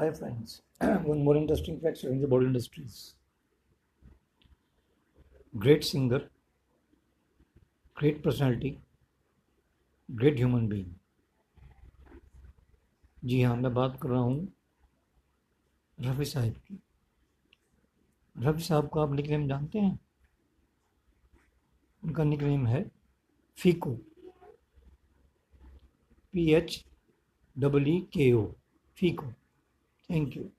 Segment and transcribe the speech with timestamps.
[0.00, 3.16] Hi friends, one more interesting fact regarding the body industries.
[5.54, 6.20] Great singer,
[7.96, 8.70] great personality,
[10.08, 10.94] great human being
[13.24, 14.48] जी हाँ मैं बात कर रहा हूँ
[15.98, 16.78] रफ़ी साहब की
[18.36, 19.98] रफ़ी साहब को आप निकनेम जानते हैं
[22.02, 22.82] उनका निकनेम है
[23.58, 23.92] Pheeko
[26.34, 26.82] P H
[27.56, 28.44] double E K O
[28.98, 29.32] Pheeko
[30.10, 30.52] Thank you.